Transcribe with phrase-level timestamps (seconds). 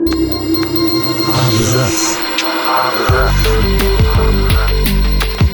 [0.00, 1.92] Абзац.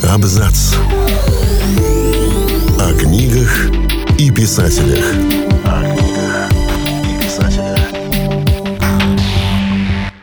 [0.09, 0.75] Абзац.
[2.79, 3.71] О книгах
[4.21, 5.05] и писателях.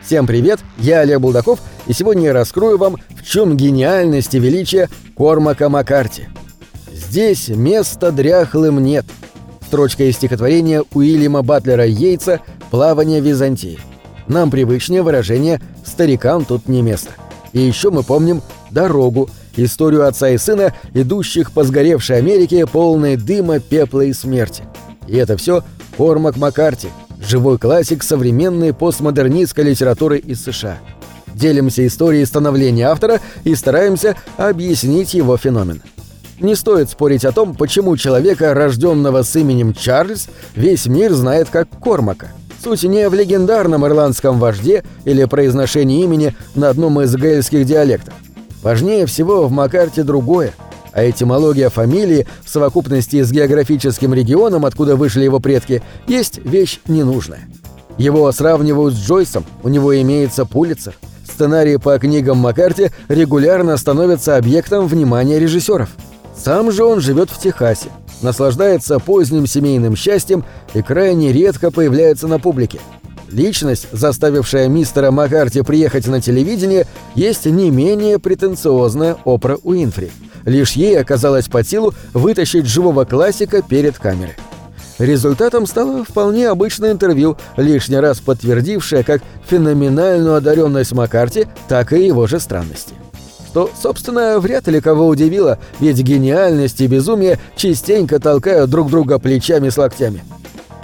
[0.02, 4.88] Всем привет, я Олег Булдаков, и сегодня я раскрою вам, в чем гениальность и величие
[5.14, 6.28] Кормака Маккарти.
[6.90, 9.04] «Здесь места дряхлым нет»—
[9.66, 13.78] строчка из стихотворения Уильяма Батлера Йейтса «Плавание Византии».
[14.26, 17.10] Нам привычнее выражение «старикам тут не место».
[17.52, 23.60] И еще мы помним «дорогу», историю отца и сына, идущих по сгоревшей Америке, полной дыма,
[23.60, 24.64] пепла и смерти.
[25.06, 25.62] И это все
[25.96, 26.88] Кормак Маккарти,
[27.20, 30.78] живой классик современной постмодернистской литературы из США.
[31.34, 35.82] Делимся историей становления автора и стараемся объяснить его феномен.
[36.40, 41.68] Не стоит спорить о том, почему человека, рожденного с именем Чарльз, весь мир знает как
[41.80, 42.28] Кормака.
[42.64, 48.14] Суть не в легендарном ирландском вожде или произношении имени на одном из гельских диалектов.
[48.62, 50.54] Важнее всего в Маккарте другое,
[50.90, 57.46] а этимология фамилии в совокупности с географическим регионом, откуда вышли его предки, есть вещь ненужная.
[57.98, 60.94] Его сравнивают с Джойсом, у него имеется Пулитцер.
[61.30, 65.90] Сценарии по книгам Маккарти регулярно становятся объектом внимания режиссеров.
[66.34, 67.90] Сам же он живет в Техасе,
[68.22, 72.80] наслаждается поздним семейным счастьем и крайне редко появляется на публике.
[73.28, 80.12] Личность, заставившая мистера Маккарти приехать на телевидение, есть не менее претенциозная Опра Уинфри.
[80.44, 84.34] Лишь ей оказалось под силу вытащить живого классика перед камерой.
[84.98, 92.26] Результатом стало вполне обычное интервью, лишний раз подтвердившее как феноменальную одаренность Маккарти, так и его
[92.26, 92.94] же странности.
[93.54, 99.68] Что, собственно, вряд ли кого удивило, ведь гениальность и безумие частенько толкают друг друга плечами
[99.68, 100.24] с локтями.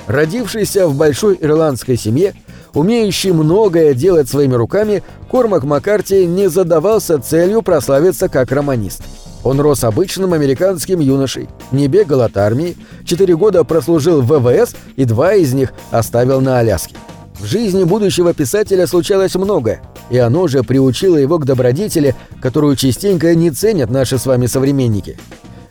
[0.07, 2.33] Родившийся в большой ирландской семье,
[2.73, 9.03] умеющий многое делать своими руками, Кормак Маккарти не задавался целью прославиться как романист.
[9.43, 15.05] Он рос обычным американским юношей, не бегал от армии, четыре года прослужил в ВВС и
[15.05, 16.95] два из них оставил на Аляске.
[17.41, 23.35] В жизни будущего писателя случалось многое, и оно же приучило его к добродетели, которую частенько
[23.35, 25.17] не ценят наши с вами современники.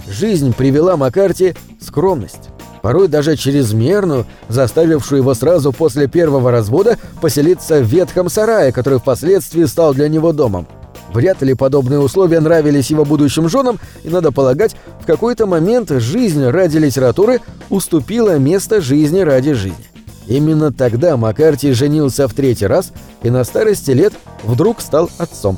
[0.10, 2.50] Жизнь привела Маккарти скромность,
[2.82, 9.66] порой даже чрезмерную, заставившую его сразу после первого развода поселиться в ветхом сарае, который впоследствии
[9.66, 10.68] стал для него домом.
[11.14, 16.44] Вряд ли подобные условия нравились его будущим женам, и, надо полагать, в какой-то момент жизнь
[16.46, 19.89] ради литературы уступила место жизни ради жизни.
[20.30, 24.14] Именно тогда Маккарти женился в третий раз и на старости лет
[24.44, 25.58] вдруг стал отцом.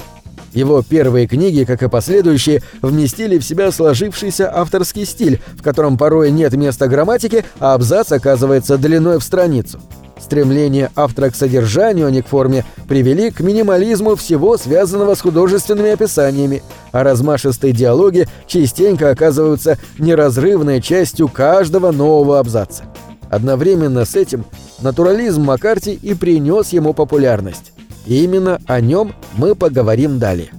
[0.54, 6.32] Его первые книги, как и последующие, вместили в себя сложившийся авторский стиль, в котором порой
[6.32, 9.80] нет места грамматике, а абзац оказывается длиной в страницу.
[10.20, 15.92] Стремление автора к содержанию, а не к форме, привели к минимализму всего, связанного с художественными
[15.92, 22.91] описаниями, а размашистые диалоги частенько оказываются неразрывной частью каждого нового абзаца.
[23.32, 24.44] Одновременно с этим
[24.82, 27.72] натурализм Маккарти и принес ему популярность.
[28.06, 30.50] И именно о нем мы поговорим далее.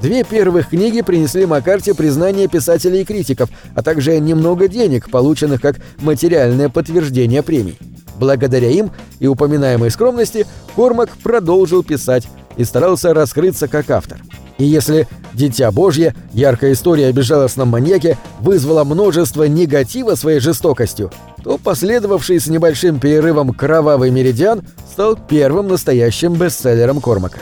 [0.00, 5.76] Две первых книги принесли Маккарти признание писателей и критиков, а также немного денег, полученных как
[6.00, 7.78] материальное подтверждение премий.
[8.16, 10.46] Благодаря им и упоминаемой скромности
[10.76, 14.18] Кормак продолжил писать и старался раскрыться как автор.
[14.56, 21.10] И если «Дитя Божье», яркая история о безжалостном маньяке, вызвала множество негатива своей жестокостью,
[21.44, 27.38] то последовавший с небольшим перерывом «Кровавый меридиан» стал первым настоящим бестселлером Кормака.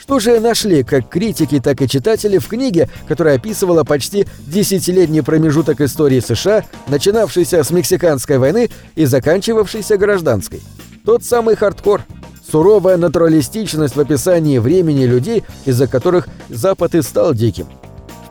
[0.00, 5.80] Что же нашли как критики, так и читатели в книге, которая описывала почти десятилетний промежуток
[5.82, 10.62] истории США, начинавшийся с Мексиканской войны и заканчивавшийся гражданской?
[11.04, 12.02] Тот самый хардкор–
[12.50, 17.66] суровая натуралистичность в описании времени людей, из-за которых Запад и стал диким.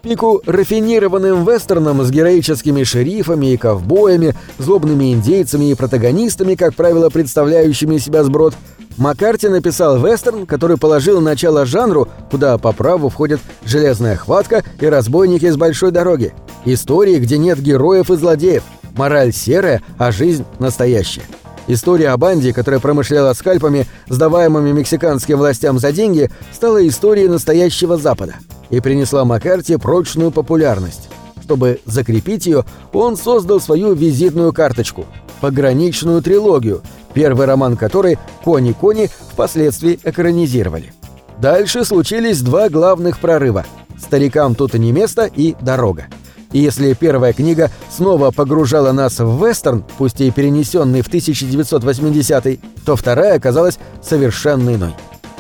[0.06, 7.98] Пику рафинированным вестерном с героическими шерифами и ковбоями, злобными индейцами и протагонистами, как правило, представляющими
[7.98, 8.54] себя сброд,
[8.98, 15.50] Маккарти написал вестерн, который положил начало жанру, куда по праву входят «Железная хватка» и «Разбойники
[15.50, 16.36] с большой дороги».
[16.66, 18.62] Истории, где нет героев и злодеев.
[18.96, 21.24] Мораль серая, а жизнь настоящая.
[21.66, 28.36] История о банде, которая промышляла скальпами, сдаваемыми мексиканским властям за деньги, стала историей настоящего Запада
[28.76, 31.08] и принесла Маккарти прочную популярность.
[31.42, 35.06] Чтобы закрепить ее, он создал свою визитную карточку–
[35.42, 36.82] пограничную трилогию,
[37.14, 40.92] первый роман которой «Кони-кони» впоследствии экранизировали.
[41.40, 43.66] Дальше случились два главных прорыва–
[43.98, 46.08] «Старикам тут и не место» и «Дорога».
[46.52, 52.96] И если первая книга снова погружала нас в вестерн, пусть и перенесенный в 1980 то
[52.98, 54.94] вторая оказалась совершенно иной.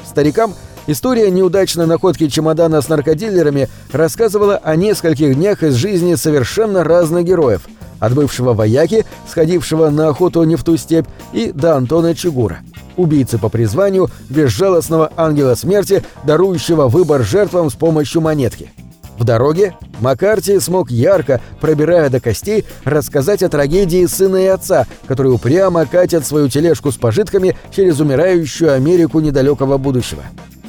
[0.08, 0.54] Старикам
[0.88, 7.68] история неудачной находки чемодана с наркодилерами рассказывала о нескольких днях из жизни совершенно разных героев–
[8.00, 12.60] от бывшего вояки, сходившего на охоту не в ту степь, и до Антона Чигура,
[12.98, 18.72] убийцы по призванию, безжалостного ангела смерти, дарующего выбор жертвам с помощью монетки.
[19.18, 25.34] В дороге Маккарти смог ярко, пробирая до костей, рассказать о трагедии сына и отца, которые
[25.34, 30.24] упрямо катят свою тележку с пожитками через умирающую Америку недалекого будущего.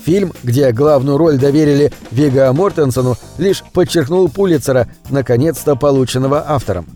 [0.06, 6.86] Фильм, где главную роль доверили Вега Мортенсону, лишь подчеркнул Пулицера, наконец-то полученного автором.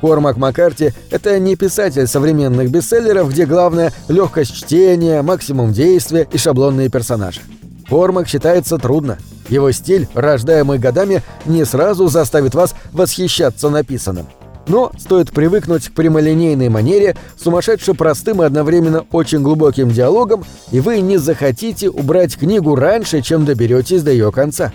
[0.00, 6.88] Кормак Маккарти— это не писатель современных бестселлеров, где главное— легкость чтения, максимум действия и шаблонные
[6.88, 7.40] персонажи.
[7.88, 9.18] Кормак считается трудно.
[9.48, 14.28] Его стиль, рождаемый годами, не сразу заставит вас восхищаться написанным.
[14.68, 21.00] Но стоит привыкнуть к прямолинейной манере, сумасшедше простым и одновременно очень глубоким диалогом, и вы
[21.00, 24.72] не захотите убрать книгу раньше, чем доберетесь до ее конца.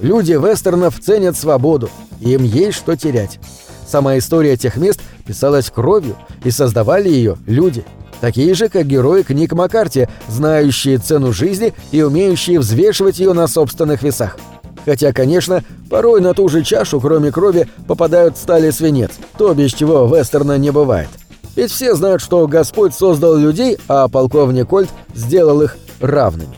[0.00, 1.88] Люди вестернов ценят свободу,
[2.20, 3.38] им есть что терять.
[3.86, 7.84] Сама история тех мест писалась кровью, и создавали ее люди.
[8.20, 14.02] Такие же, как герои книг Маккарти, знающие цену жизни и умеющие взвешивать ее на собственных
[14.02, 14.38] весах.
[14.84, 20.06] Хотя, конечно, порой на ту же чашу, кроме крови, попадают стали свинец, то, без чего
[20.06, 21.10] вестерна не бывает.
[21.54, 26.56] Ведь все знают, что Господь создал людей, а полковник Кольт сделал их равными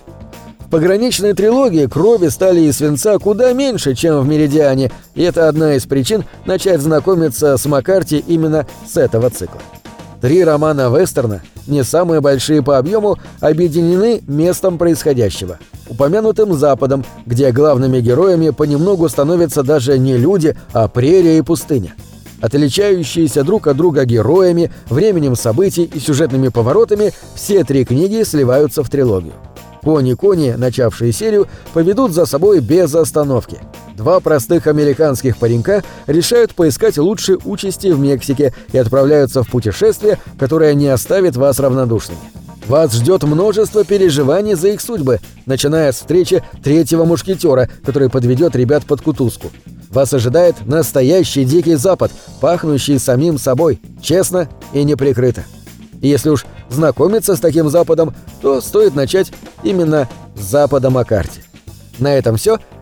[0.71, 5.85] пограничной трилогии крови, стали и свинца куда меньше, чем в «Меридиане», и это одна из
[5.85, 9.61] причин начать знакомиться с Маккарти именно с этого цикла.
[10.25, 15.59] Три романа вестерна, не самые большие по объему, объединены местом происходящего.
[15.87, 21.93] Упомянутым Западом, где главными героями понемногу становятся даже не люди, а прерия и пустыня.
[22.41, 28.89] Отличающиеся друг от друга героями, временем событий и сюжетными поворотами, все три книги сливаются в
[28.89, 29.35] трилогию.
[29.83, 33.59] Кони-кони, начавшие серию, поведут за собой без остановки.
[33.97, 40.75] Два простых американских паренька решают поискать лучшие участи в Мексике и отправляются в путешествие, которое
[40.75, 42.19] не оставит вас равнодушными.
[42.67, 48.85] Вас ждет множество переживаний за их судьбы, начиная с встречи третьего мушкетера, который подведет ребят
[48.85, 49.51] под кутузку.
[49.91, 52.11] Вас ожидает настоящий дикий запад,
[52.41, 55.45] пахнущий самим собой, честно и неприкрыто.
[56.01, 59.31] И если уж знакомиться с таким Западом, то стоит начать
[59.63, 61.43] именно с Запада Маккарти.
[61.99, 62.59] На этом все.